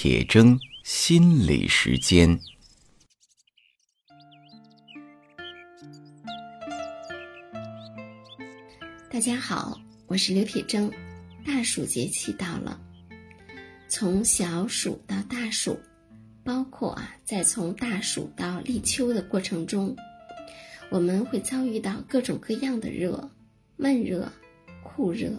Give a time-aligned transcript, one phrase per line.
[0.00, 2.38] 铁铮心理时间。
[9.10, 9.76] 大家好，
[10.06, 10.88] 我是刘铁铮。
[11.44, 12.80] 大暑节气到了，
[13.88, 15.76] 从小暑到大暑，
[16.44, 19.96] 包括啊，在从大暑到立秋的过程中，
[20.92, 23.28] 我们会遭遇到各种各样的热：
[23.76, 24.32] 闷热、
[24.84, 25.32] 酷热、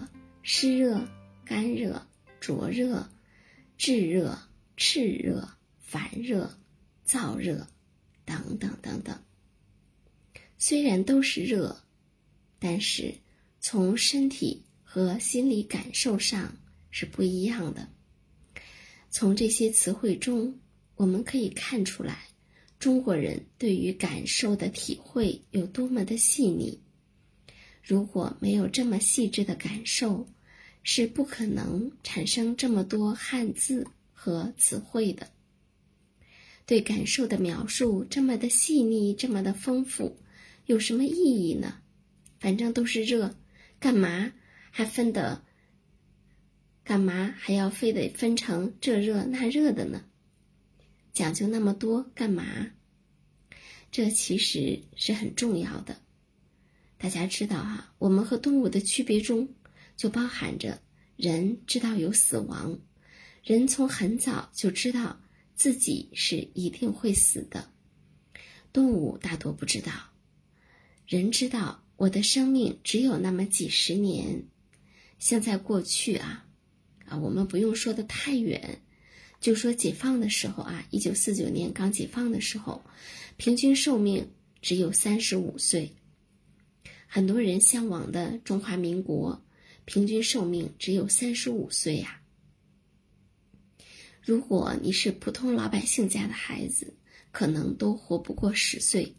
[0.43, 0.99] 湿热、
[1.45, 2.05] 干热、
[2.41, 3.07] 灼热。
[3.77, 4.37] 炙热、
[4.79, 5.45] 炽热、
[5.81, 6.57] 烦热、
[7.05, 7.67] 燥热，
[8.23, 9.21] 等等等等。
[10.57, 11.83] 虽然都是热，
[12.59, 13.13] 但是
[13.59, 16.55] 从身体和心理感受上
[16.91, 17.89] 是不一样的。
[19.09, 20.57] 从这些词汇中，
[20.95, 22.27] 我们可以看出来，
[22.79, 26.79] 中国人对于感受的体会有多么的细腻。
[27.83, 30.25] 如果没有这么细致的感受，
[30.83, 33.85] 是不可能产生这么多汉字
[34.21, 35.29] 和词汇的。
[36.65, 40.17] 对感受的描述这么的细腻，这么的丰富，
[40.65, 41.79] 有什么意义呢？
[42.37, 43.33] 反正都是热，
[43.79, 44.33] 干嘛
[44.71, 45.41] 还分得？
[46.83, 50.03] 干嘛还要非得分成这热那热的呢？
[51.13, 52.43] 讲究那么多干嘛？
[53.89, 56.01] 这其实是很重要的。
[56.97, 59.47] 大家知道哈，我们和动物的区别中。
[59.99, 60.81] 就包含着
[61.17, 62.79] 人知道有死亡，
[63.49, 65.19] 人从很早就知道
[65.55, 67.67] 自己是一定会死的。
[68.71, 69.91] 动物大多不知道，
[71.07, 74.45] 人知道我的生命只有那么几十年。
[75.17, 76.45] 像在过去啊，
[77.07, 78.83] 啊，我们不用说的太远，
[79.41, 82.79] 就说解放的时候啊，一九四九年刚解放的时候，
[83.37, 84.29] 平均寿命
[84.61, 85.91] 只有三十五岁。
[87.07, 89.43] 很多人向往的中华民国。
[89.85, 92.21] 平均寿命只有三十五岁呀！
[94.21, 96.93] 如果你是普通老百姓家的孩子，
[97.31, 99.15] 可能都活不过十岁。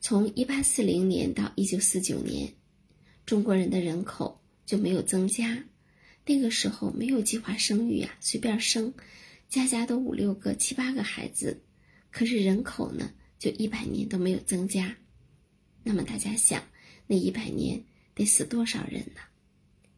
[0.00, 2.52] 从一八四零年到一九四九年，
[3.26, 5.64] 中国人的人口就没有增加。
[6.26, 8.92] 那个时候没有计划生育呀，随便生，
[9.48, 11.60] 家家都五六个、七八个孩子。
[12.10, 14.96] 可是人口呢，就一百年都没有增加。
[15.82, 16.62] 那么大家想，
[17.06, 17.82] 那一百年
[18.14, 19.20] 得死多少人呢？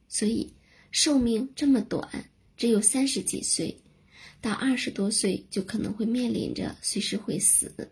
[0.08, 0.52] 所以，
[0.90, 3.76] 寿命这么短，只有三十几岁，
[4.40, 7.90] 到二十多岁就可能会面临着随时会死。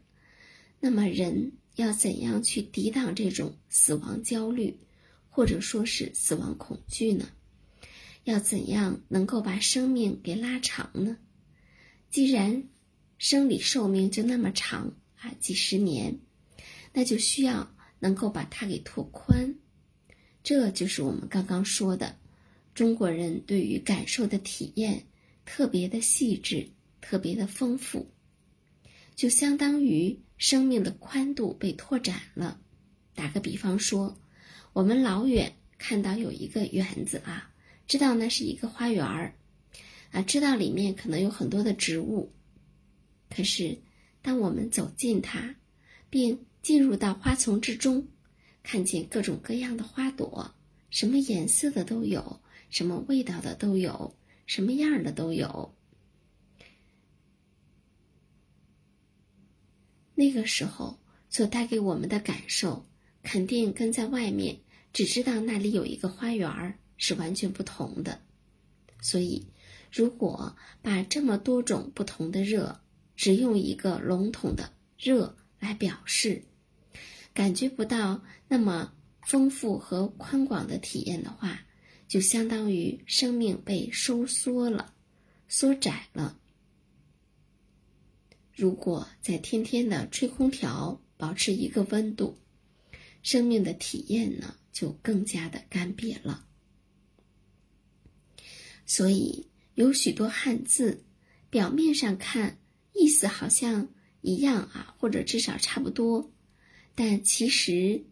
[0.81, 4.77] 那么，人要怎样去抵挡这种死亡焦虑，
[5.31, 7.29] 或者说是死亡恐惧呢？
[8.25, 11.17] 要怎样能够把生命给拉长呢？
[12.11, 12.65] 既然
[13.19, 16.19] 生理寿命就那么长啊，几十年，
[16.93, 19.55] 那就需要能够把它给拓宽。
[20.43, 22.17] 这就是我们刚刚说的，
[22.75, 25.07] 中国人对于感受的体验
[25.45, 26.69] 特别的细致，
[27.01, 28.11] 特别的丰富，
[29.15, 32.61] 就相当于生命的宽度被拓展了。
[33.15, 34.19] 打个比方说，
[34.73, 37.51] 我们老远看到有一个园子啊，
[37.87, 39.35] 知道那是一个花园儿，
[40.11, 42.33] 啊，知道里面可能有很多的植物。
[43.31, 43.79] 可是，
[44.23, 45.55] 当我们走近它，
[46.11, 48.07] 并进入到花丛之中。
[48.67, 50.55] 看见各种各样的花朵，
[50.89, 52.41] 什么颜色的都有，
[52.71, 54.17] 什么味道的都有，
[54.47, 55.75] 什么样的都有。
[60.15, 62.87] 那个时候所带给我们的感受，
[63.23, 64.61] 肯定跟在外面
[64.93, 68.21] 只知道那里有一个花园是完全不同的。
[69.01, 69.47] 所以，
[69.93, 72.81] 如果把这么多种不同的热，
[73.17, 76.45] 只用一个笼统的“热”来表示。
[77.35, 78.95] 感觉不到那么
[79.27, 81.67] 丰富和宽广的体验的话，
[82.15, 84.95] 就相当于生命被收缩了、
[85.49, 86.39] 缩窄了。
[88.55, 92.39] 如果在天天的吹空调，保持一个温度，
[93.25, 96.47] 生命的体验呢就更加的干瘪了。
[98.87, 101.03] 所以有许多汉字，
[101.51, 102.61] 表面上看
[102.93, 103.89] 意思好像
[104.21, 106.31] 一样啊，或者至少差不多。
[106.95, 108.05] 但其实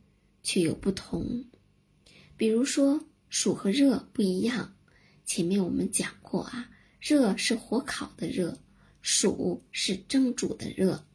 [0.42, 1.44] 却有不同，
[2.36, 4.76] 比如说“暑”和“热”不一样。
[5.24, 6.68] 前面我们讲过啊
[7.00, 8.58] ，“热”是火烤的热
[9.00, 11.06] ，“暑”是蒸煮的热。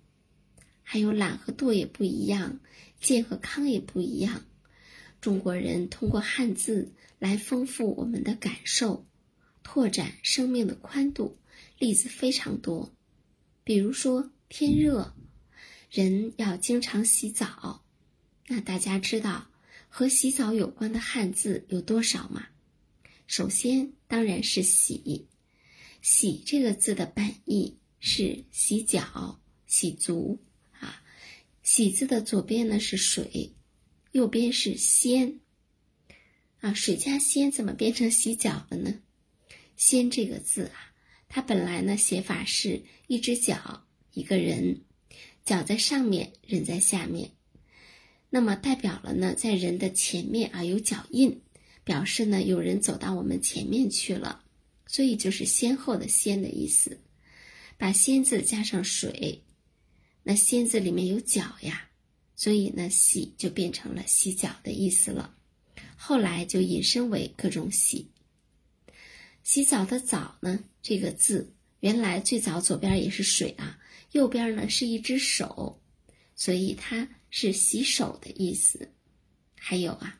[0.81, 2.59] 还有“懒”和“惰”也不一样
[2.99, 4.45] ，“健”和“康”也不一样。
[5.21, 9.05] 中国人通过汉字来丰富我们的感受，
[9.61, 11.37] 拓展生命的宽度，
[11.77, 12.91] 例子非常多。
[13.63, 15.13] 比如说“天热”。
[15.89, 17.85] 人要经常洗澡，
[18.47, 19.47] 那大家知道
[19.87, 22.47] 和洗澡有关的汉字有多少吗？
[23.25, 25.27] 首先当然是“洗
[26.01, 30.39] ”，“洗”这个字的本意是洗脚、洗足
[30.79, 31.03] 啊。
[31.63, 33.53] “洗”字的左边呢是水，
[34.11, 35.39] 右边是先
[36.61, 36.73] 啊。
[36.73, 39.01] 水加先怎么变成洗脚了呢
[39.75, 40.93] ？“先”这个字啊，
[41.27, 44.81] 它本来呢写法是一只脚，一个人，
[45.43, 47.31] 脚在上面，人在下面。
[48.29, 51.41] 那么代表了呢，在人的前面啊有脚印，
[51.83, 54.43] 表示呢有人走到我们前面去了，
[54.85, 56.99] 所以就是先后的“先”的意思。
[57.77, 59.41] 把“先”字加上水，
[60.23, 61.87] 那“先”字里面有脚呀，
[62.35, 65.33] 所以呢洗就变成了洗脚的意思了。
[65.95, 68.09] 后来就引申为各种洗。
[69.43, 73.79] 洗澡的“澡”呢，这个字原来最早左边也是水啊，
[74.11, 75.79] 右边呢是一只手，
[76.37, 77.09] 所以它。
[77.29, 78.89] 是洗手的意思，
[79.53, 80.19] 还有啊，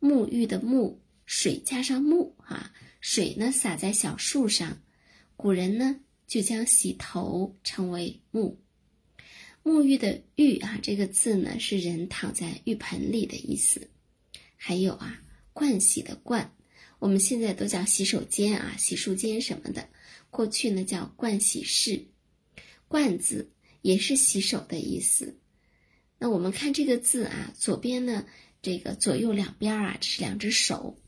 [0.00, 0.96] 沐浴的沐，
[1.26, 2.72] 水加上沐啊，
[3.02, 4.80] 水呢洒在小树上，
[5.36, 8.56] 古人呢就将洗头称为沐。
[9.62, 13.90] 沐浴的浴啊，这个字呢是人躺在浴盆里的意思。
[14.56, 15.22] 还有啊，
[15.52, 16.48] 盥洗的盥，
[16.98, 19.86] 我们现在都叫洗手间啊、洗漱间什么的，
[20.30, 22.06] 过去呢叫盥洗室。
[22.88, 23.52] 盥字
[23.82, 25.38] 也是洗手的意思。
[26.18, 28.26] 那我们看这个字啊，左边呢，
[28.60, 30.98] 这个左右两边啊，这是两只手。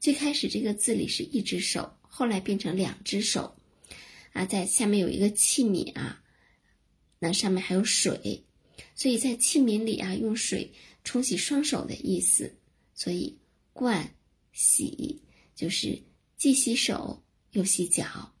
[0.00, 3.60] 最开始这个字里是一只手，后来变成两只手，
[4.32, 6.22] 啊，在下面有一个器皿啊，
[7.18, 8.44] 那上面还有水，
[8.94, 10.72] 所以在器皿里啊，用水
[11.04, 12.56] 冲洗双手的意思。
[12.94, 13.38] 所以
[13.74, 14.06] 盥
[14.52, 15.22] 洗
[15.54, 16.02] 就是
[16.36, 17.22] 既洗手
[17.52, 18.34] 又洗脚。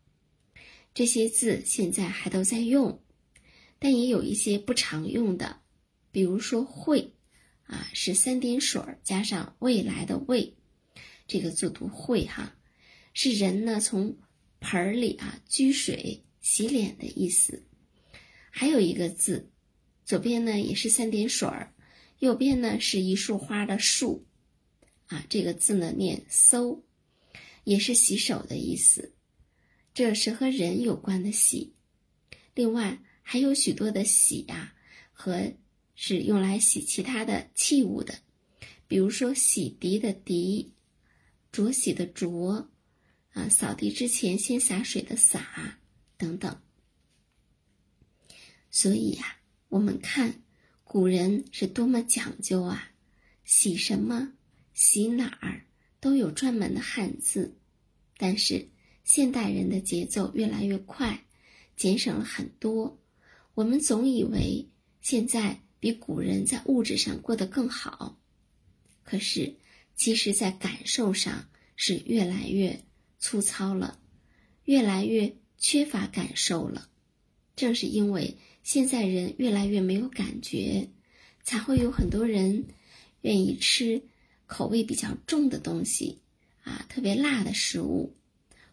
[0.94, 3.00] 这些字现在还都在用，
[3.78, 5.60] 但也有一些不常用的。
[6.18, 7.14] 比如说“会”，
[7.62, 10.56] 啊，是三点水儿加上未来的“未”，
[11.28, 12.56] 这个字读“会”哈，
[13.14, 14.18] 是人呢从
[14.58, 17.64] 盆儿里啊掬水洗脸的意思。
[18.50, 19.52] 还有一个字，
[20.04, 21.72] 左边呢也是三点水儿，
[22.18, 24.26] 右边呢是一束花的“束”，
[25.06, 26.84] 啊，这个字呢念“搜”，
[27.62, 29.14] 也是洗手的意思。
[29.94, 31.76] 这是和人有关的“洗”。
[32.56, 34.74] 另外还有许多的“洗”啊
[35.12, 35.52] 和。
[36.00, 38.14] 是用来洗其他的器物的，
[38.86, 40.64] 比如说洗涤的涤，
[41.50, 42.68] 濯洗的濯，
[43.32, 45.76] 啊，扫地之前先洒水的洒
[46.16, 46.56] 等等。
[48.70, 50.40] 所以呀，我们看
[50.84, 52.92] 古人是多么讲究啊，
[53.42, 54.34] 洗什么、
[54.74, 55.66] 洗哪儿
[55.98, 57.58] 都有专门的汉字。
[58.16, 58.68] 但是
[59.02, 61.26] 现代人的节奏越来越快，
[61.76, 62.96] 节省了很多，
[63.54, 64.64] 我们总以为
[65.00, 65.60] 现在。
[65.80, 68.18] 比古人在物质上过得更好，
[69.04, 69.54] 可是，
[69.94, 72.84] 其实，在感受上是越来越
[73.18, 73.98] 粗糙了，
[74.64, 76.88] 越来越缺乏感受了。
[77.56, 80.88] 正是因为现在人越来越没有感觉，
[81.42, 82.66] 才会有很多人
[83.22, 84.02] 愿意吃
[84.46, 86.18] 口味比较重的东西，
[86.62, 88.14] 啊，特别辣的食物，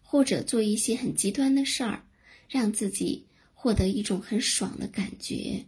[0.01, 2.03] 或者做一些很极端的事儿，
[2.47, 5.65] 让自己获得一种很爽的感觉。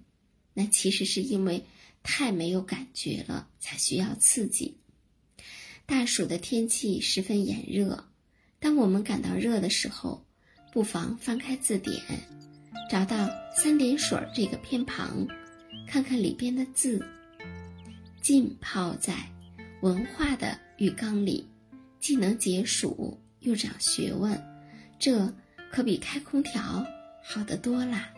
[0.57, 1.63] 那其实是因为
[2.01, 4.75] 太没有感觉了，才需要刺激。
[5.85, 8.05] 大暑的天气十分炎热，
[8.59, 10.25] 当我们感到热的时候，
[10.73, 12.01] 不妨翻开字典，
[12.89, 15.27] 找到三点水这个偏旁，
[15.87, 17.05] 看看里边的字，
[18.19, 19.13] 浸泡在
[19.83, 21.47] 文化的浴缸里，
[21.99, 24.43] 既能解暑又长学问，
[24.97, 25.31] 这
[25.71, 26.83] 可比开空调
[27.23, 28.11] 好得多啦。